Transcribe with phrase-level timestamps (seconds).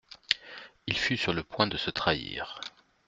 [0.87, 2.59] Il fut sur le point de se trahir.